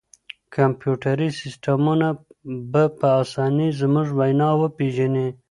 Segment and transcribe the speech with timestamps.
[0.55, 2.07] کمپیوټري سیسټمونه
[2.71, 5.27] به په اسانۍ زموږ وینا وپېژني.